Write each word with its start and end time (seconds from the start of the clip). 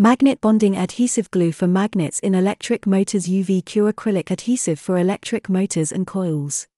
Magnet 0.00 0.40
bonding 0.40 0.76
adhesive 0.76 1.28
glue 1.32 1.50
for 1.50 1.66
magnets 1.66 2.20
in 2.20 2.32
electric 2.32 2.86
motors 2.86 3.26
UV 3.26 3.64
cure 3.64 3.92
acrylic 3.92 4.30
adhesive 4.30 4.78
for 4.78 4.96
electric 4.96 5.48
motors 5.48 5.90
and 5.90 6.06
coils. 6.06 6.68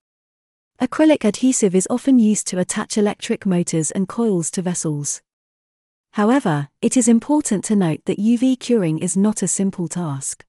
Acrylic 0.80 1.22
adhesive 1.26 1.74
is 1.74 1.86
often 1.90 2.18
used 2.18 2.46
to 2.46 2.58
attach 2.58 2.96
electric 2.96 3.44
motors 3.44 3.90
and 3.90 4.08
coils 4.08 4.50
to 4.52 4.62
vessels. 4.62 5.20
However, 6.12 6.70
it 6.80 6.96
is 6.96 7.08
important 7.08 7.62
to 7.66 7.76
note 7.76 8.00
that 8.06 8.18
UV 8.18 8.58
curing 8.58 8.98
is 9.00 9.18
not 9.18 9.42
a 9.42 9.48
simple 9.48 9.86
task. 9.86 10.46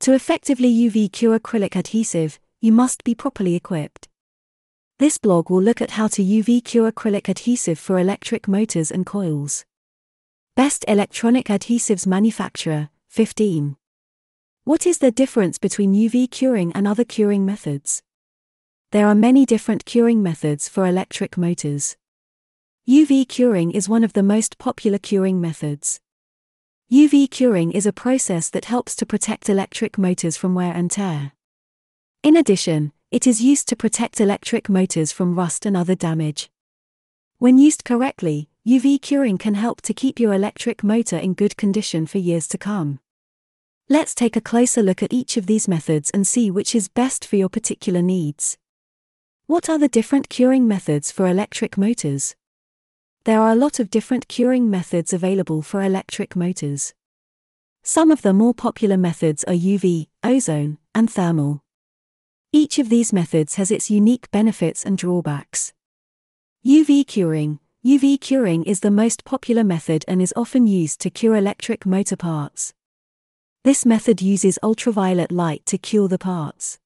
To 0.00 0.12
effectively 0.12 0.74
UV 0.74 1.12
cure 1.12 1.38
acrylic 1.38 1.76
adhesive, 1.76 2.40
you 2.60 2.72
must 2.72 3.04
be 3.04 3.14
properly 3.14 3.54
equipped. 3.54 4.08
This 4.98 5.18
blog 5.18 5.50
will 5.50 5.62
look 5.62 5.80
at 5.80 5.92
how 5.92 6.08
to 6.08 6.24
UV 6.24 6.64
cure 6.64 6.90
acrylic 6.90 7.28
adhesive 7.28 7.78
for 7.78 8.00
electric 8.00 8.48
motors 8.48 8.90
and 8.90 9.06
coils. 9.06 9.64
Best 10.56 10.86
Electronic 10.88 11.48
Adhesives 11.48 12.06
Manufacturer, 12.06 12.88
15. 13.08 13.76
What 14.64 14.86
is 14.86 14.96
the 14.96 15.10
difference 15.10 15.58
between 15.58 15.92
UV 15.92 16.30
curing 16.30 16.72
and 16.72 16.88
other 16.88 17.04
curing 17.04 17.44
methods? 17.44 18.02
There 18.90 19.06
are 19.06 19.14
many 19.14 19.44
different 19.44 19.84
curing 19.84 20.22
methods 20.22 20.66
for 20.66 20.86
electric 20.86 21.36
motors. 21.36 21.98
UV 22.88 23.28
curing 23.28 23.70
is 23.70 23.86
one 23.86 24.02
of 24.02 24.14
the 24.14 24.22
most 24.22 24.56
popular 24.56 24.96
curing 24.96 25.42
methods. 25.42 26.00
UV 26.90 27.30
curing 27.30 27.70
is 27.72 27.84
a 27.84 27.92
process 27.92 28.48
that 28.48 28.64
helps 28.64 28.96
to 28.96 29.04
protect 29.04 29.50
electric 29.50 29.98
motors 29.98 30.38
from 30.38 30.54
wear 30.54 30.72
and 30.72 30.90
tear. 30.90 31.32
In 32.22 32.34
addition, 32.34 32.92
it 33.10 33.26
is 33.26 33.42
used 33.42 33.68
to 33.68 33.76
protect 33.76 34.22
electric 34.22 34.70
motors 34.70 35.12
from 35.12 35.34
rust 35.34 35.66
and 35.66 35.76
other 35.76 35.94
damage. 35.94 36.48
When 37.36 37.58
used 37.58 37.84
correctly, 37.84 38.48
UV 38.66 39.00
curing 39.00 39.38
can 39.38 39.54
help 39.54 39.80
to 39.82 39.94
keep 39.94 40.18
your 40.18 40.34
electric 40.34 40.82
motor 40.82 41.16
in 41.16 41.34
good 41.34 41.56
condition 41.56 42.04
for 42.04 42.18
years 42.18 42.48
to 42.48 42.58
come. 42.58 42.98
Let's 43.88 44.12
take 44.12 44.34
a 44.34 44.40
closer 44.40 44.82
look 44.82 45.04
at 45.04 45.12
each 45.12 45.36
of 45.36 45.46
these 45.46 45.68
methods 45.68 46.10
and 46.10 46.26
see 46.26 46.50
which 46.50 46.74
is 46.74 46.88
best 46.88 47.24
for 47.24 47.36
your 47.36 47.48
particular 47.48 48.02
needs. 48.02 48.58
What 49.46 49.68
are 49.68 49.78
the 49.78 49.86
different 49.86 50.28
curing 50.28 50.66
methods 50.66 51.12
for 51.12 51.28
electric 51.28 51.78
motors? 51.78 52.34
There 53.22 53.40
are 53.40 53.52
a 53.52 53.54
lot 53.54 53.78
of 53.78 53.88
different 53.88 54.26
curing 54.26 54.68
methods 54.68 55.12
available 55.12 55.62
for 55.62 55.80
electric 55.80 56.34
motors. 56.34 56.92
Some 57.84 58.10
of 58.10 58.22
the 58.22 58.32
more 58.32 58.52
popular 58.52 58.96
methods 58.96 59.44
are 59.44 59.54
UV, 59.54 60.08
ozone, 60.24 60.78
and 60.92 61.08
thermal. 61.08 61.62
Each 62.50 62.80
of 62.80 62.88
these 62.88 63.12
methods 63.12 63.54
has 63.54 63.70
its 63.70 63.92
unique 63.92 64.28
benefits 64.32 64.84
and 64.84 64.98
drawbacks. 64.98 65.72
UV 66.66 67.06
curing, 67.06 67.60
UV 67.86 68.20
curing 68.20 68.64
is 68.64 68.80
the 68.80 68.90
most 68.90 69.24
popular 69.24 69.62
method 69.62 70.04
and 70.08 70.20
is 70.20 70.34
often 70.34 70.66
used 70.66 71.00
to 71.00 71.08
cure 71.08 71.36
electric 71.36 71.86
motor 71.86 72.16
parts. 72.16 72.74
This 73.62 73.86
method 73.86 74.20
uses 74.20 74.58
ultraviolet 74.60 75.30
light 75.30 75.64
to 75.66 75.78
cure 75.78 76.08
the 76.08 76.18
parts. 76.18 76.80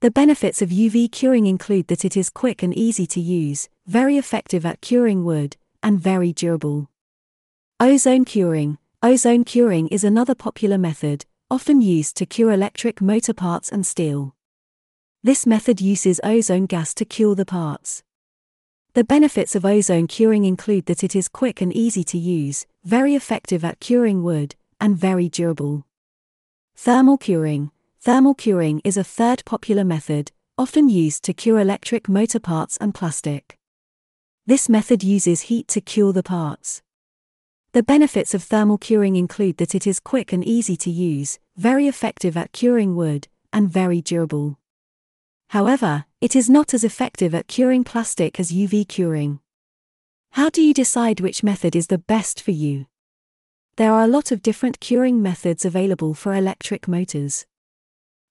The 0.00 0.10
benefits 0.10 0.60
of 0.60 0.70
UV 0.70 1.12
curing 1.12 1.46
include 1.46 1.86
that 1.86 2.04
it 2.04 2.16
is 2.16 2.30
quick 2.30 2.64
and 2.64 2.76
easy 2.76 3.06
to 3.06 3.20
use, 3.20 3.68
very 3.86 4.18
effective 4.18 4.66
at 4.66 4.80
curing 4.80 5.24
wood, 5.24 5.56
and 5.84 6.00
very 6.00 6.32
durable. 6.32 6.90
Ozone 7.78 8.24
curing 8.24 8.78
Ozone 9.00 9.44
curing 9.44 9.86
is 9.86 10.02
another 10.02 10.34
popular 10.34 10.78
method, 10.78 11.26
often 11.48 11.80
used 11.80 12.16
to 12.16 12.26
cure 12.26 12.50
electric 12.50 13.00
motor 13.00 13.34
parts 13.34 13.70
and 13.70 13.86
steel. 13.86 14.34
This 15.22 15.46
method 15.46 15.80
uses 15.80 16.20
ozone 16.24 16.66
gas 16.66 16.92
to 16.94 17.04
cure 17.04 17.36
the 17.36 17.46
parts. 17.46 18.02
The 18.94 19.04
benefits 19.04 19.54
of 19.54 19.64
ozone 19.64 20.06
curing 20.06 20.44
include 20.44 20.86
that 20.86 21.04
it 21.04 21.14
is 21.14 21.28
quick 21.28 21.60
and 21.60 21.72
easy 21.72 22.02
to 22.04 22.18
use, 22.18 22.66
very 22.84 23.14
effective 23.14 23.64
at 23.64 23.80
curing 23.80 24.22
wood, 24.22 24.56
and 24.80 24.96
very 24.96 25.28
durable. 25.28 25.84
Thermal 26.74 27.18
curing 27.18 27.70
Thermal 28.00 28.34
curing 28.34 28.80
is 28.84 28.96
a 28.96 29.04
third 29.04 29.44
popular 29.44 29.84
method, 29.84 30.30
often 30.56 30.88
used 30.88 31.24
to 31.24 31.34
cure 31.34 31.58
electric 31.58 32.08
motor 32.08 32.40
parts 32.40 32.76
and 32.76 32.94
plastic. 32.94 33.58
This 34.46 34.68
method 34.68 35.02
uses 35.02 35.42
heat 35.42 35.68
to 35.68 35.80
cure 35.80 36.12
the 36.12 36.22
parts. 36.22 36.80
The 37.72 37.82
benefits 37.82 38.34
of 38.34 38.42
thermal 38.42 38.78
curing 38.78 39.16
include 39.16 39.58
that 39.58 39.74
it 39.74 39.86
is 39.86 40.00
quick 40.00 40.32
and 40.32 40.44
easy 40.44 40.76
to 40.78 40.90
use, 40.90 41.38
very 41.56 41.86
effective 41.86 42.36
at 42.36 42.52
curing 42.52 42.96
wood, 42.96 43.28
and 43.52 43.68
very 43.68 44.00
durable. 44.00 44.58
However, 45.48 46.04
it 46.20 46.36
is 46.36 46.50
not 46.50 46.74
as 46.74 46.84
effective 46.84 47.34
at 47.34 47.48
curing 47.48 47.82
plastic 47.82 48.38
as 48.38 48.52
UV 48.52 48.86
curing. 48.86 49.40
How 50.32 50.50
do 50.50 50.60
you 50.60 50.74
decide 50.74 51.20
which 51.20 51.42
method 51.42 51.74
is 51.74 51.86
the 51.86 51.98
best 51.98 52.40
for 52.40 52.50
you? 52.50 52.86
There 53.76 53.92
are 53.92 54.02
a 54.02 54.08
lot 54.08 54.30
of 54.30 54.42
different 54.42 54.80
curing 54.80 55.22
methods 55.22 55.64
available 55.64 56.12
for 56.12 56.34
electric 56.34 56.86
motors. 56.86 57.46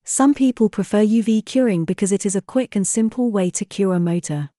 Some 0.04 0.34
people 0.34 0.70
prefer 0.70 1.04
UV 1.04 1.44
curing 1.46 1.86
because 1.86 2.12
it 2.12 2.26
is 2.26 2.36
a 2.36 2.42
quick 2.42 2.76
and 2.76 2.86
simple 2.86 3.32
way 3.32 3.50
to 3.52 3.66
cure 3.66 3.94
a 3.96 4.00
motor. 4.00 4.52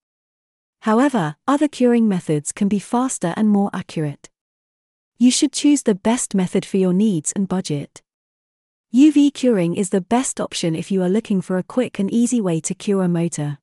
However, 0.83 1.37
other 1.47 1.69
curing 1.69 2.09
methods 2.09 2.53
can 2.53 2.69
be 2.69 2.79
faster 2.79 3.35
and 3.37 3.49
more 3.49 3.71
accurate. 3.73 4.31
You 5.17 5.31
should 5.31 5.53
choose 5.53 5.83
the 5.83 5.95
best 5.95 6.35
method 6.35 6.65
for 6.65 6.77
your 6.77 6.93
needs 6.93 7.33
and 7.33 7.49
budget. 7.49 8.03
UV 8.95 9.35
curing 9.35 9.75
is 9.75 9.91
the 9.91 10.01
best 10.01 10.41
option 10.41 10.75
if 10.75 10.91
you 10.91 11.03
are 11.03 11.11
looking 11.11 11.43
for 11.43 11.59
a 11.59 11.63
quick 11.63 11.99
and 11.99 12.11
easy 12.11 12.41
way 12.41 12.59
to 12.59 12.75
cure 12.75 13.03
a 13.03 13.09
motor. 13.09 13.59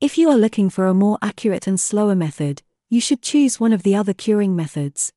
If 0.00 0.16
you 0.16 0.30
are 0.30 0.38
looking 0.38 0.70
for 0.70 0.86
a 0.86 0.94
more 0.94 1.18
accurate 1.20 1.66
and 1.66 1.78
slower 1.78 2.14
method, 2.14 2.62
you 2.88 3.02
should 3.02 3.20
choose 3.20 3.60
one 3.60 3.74
of 3.74 3.82
the 3.82 3.94
other 3.94 4.14
curing 4.14 4.56
methods. 4.56 5.12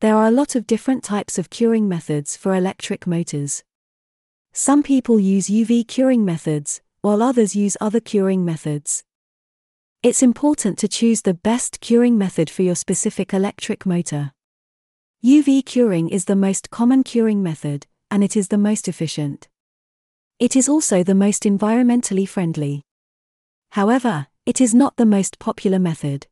There 0.00 0.14
are 0.14 0.28
a 0.28 0.30
lot 0.30 0.54
of 0.54 0.68
different 0.68 1.02
types 1.02 1.36
of 1.36 1.50
curing 1.50 1.88
methods 1.88 2.36
for 2.36 2.54
electric 2.54 3.08
motors. 3.08 3.64
Some 4.52 4.84
people 4.84 5.18
use 5.18 5.48
UV 5.48 5.88
curing 5.88 6.24
methods, 6.24 6.80
while 7.00 7.24
others 7.24 7.56
use 7.56 7.76
other 7.80 7.98
curing 7.98 8.44
methods. 8.44 9.02
It's 10.04 10.22
important 10.22 10.78
to 10.78 10.86
choose 10.86 11.22
the 11.22 11.34
best 11.34 11.80
curing 11.80 12.16
method 12.16 12.50
for 12.50 12.62
your 12.62 12.76
specific 12.76 13.34
electric 13.34 13.84
motor. 13.84 14.30
UV 15.24 15.66
curing 15.66 16.08
is 16.08 16.26
the 16.26 16.36
most 16.36 16.70
common 16.70 17.02
curing 17.02 17.42
method, 17.42 17.88
and 18.10 18.24
it 18.24 18.36
is 18.36 18.48
the 18.48 18.58
most 18.58 18.88
efficient. 18.88 19.48
It 20.38 20.54
is 20.54 20.68
also 20.68 21.02
the 21.02 21.14
most 21.14 21.42
environmentally 21.42 22.28
friendly. 22.28 22.82
However, 23.72 24.28
it 24.46 24.60
is 24.60 24.74
not 24.74 24.96
the 24.96 25.04
most 25.04 25.38
popular 25.38 25.78
method. 25.78 26.26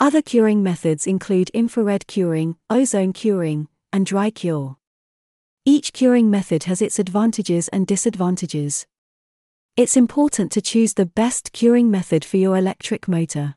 Other 0.00 0.22
curing 0.22 0.62
methods 0.62 1.06
include 1.06 1.50
infrared 1.50 2.06
curing, 2.06 2.56
ozone 2.70 3.12
curing, 3.12 3.68
and 3.92 4.06
dry 4.06 4.30
cure. 4.30 4.78
Each 5.66 5.92
curing 5.92 6.30
method 6.30 6.64
has 6.64 6.80
its 6.80 6.98
advantages 6.98 7.68
and 7.68 7.86
disadvantages. 7.86 8.86
It's 9.76 9.96
important 9.96 10.50
to 10.52 10.62
choose 10.62 10.94
the 10.94 11.06
best 11.06 11.52
curing 11.52 11.90
method 11.90 12.24
for 12.24 12.38
your 12.38 12.56
electric 12.56 13.06
motor. 13.06 13.56